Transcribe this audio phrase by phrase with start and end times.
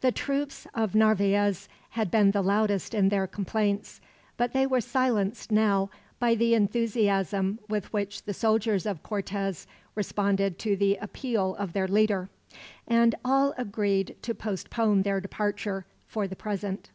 [0.00, 4.00] The troops of Narvaez had been the loudest in their complaints,
[4.36, 5.88] but they were silenced now
[6.18, 11.86] by the enthusiasm with which the soldiers of Cortez responded to the appeal of their
[11.86, 12.28] leader;
[12.88, 16.90] and all agreed to postpone their departure, for the present.